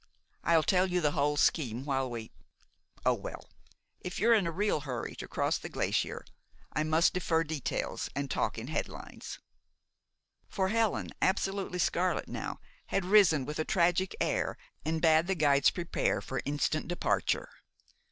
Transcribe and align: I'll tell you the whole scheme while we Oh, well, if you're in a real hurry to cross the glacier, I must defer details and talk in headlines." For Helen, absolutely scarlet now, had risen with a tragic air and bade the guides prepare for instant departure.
I'll 0.43 0.63
tell 0.63 0.87
you 0.87 0.99
the 0.99 1.11
whole 1.11 1.37
scheme 1.37 1.85
while 1.85 2.09
we 2.09 2.31
Oh, 3.05 3.13
well, 3.13 3.51
if 3.99 4.17
you're 4.17 4.33
in 4.33 4.47
a 4.47 4.51
real 4.51 4.79
hurry 4.79 5.15
to 5.17 5.27
cross 5.27 5.59
the 5.59 5.69
glacier, 5.69 6.25
I 6.73 6.81
must 6.81 7.13
defer 7.13 7.43
details 7.43 8.09
and 8.15 8.27
talk 8.31 8.57
in 8.57 8.65
headlines." 8.69 9.37
For 10.49 10.69
Helen, 10.69 11.11
absolutely 11.21 11.77
scarlet 11.77 12.27
now, 12.27 12.59
had 12.87 13.05
risen 13.05 13.45
with 13.45 13.59
a 13.59 13.63
tragic 13.63 14.15
air 14.19 14.57
and 14.83 15.03
bade 15.03 15.27
the 15.27 15.35
guides 15.35 15.69
prepare 15.69 16.19
for 16.19 16.41
instant 16.45 16.87
departure. 16.87 17.47